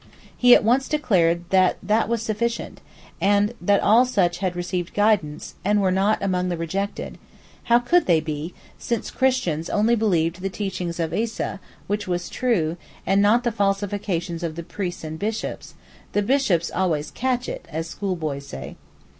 [0.35, 2.81] He at once declared that that was sufficient,
[3.21, 7.19] that all such had 'received guidance,' and were not 'among the rejected';
[7.65, 12.29] how could they be, since such Christians only believed the teaching of Eesa, which was
[12.29, 15.75] true, and not the falsifications of the priests and bishops
[16.13, 18.77] (the bishops always 'catch it,' as schoolboys say).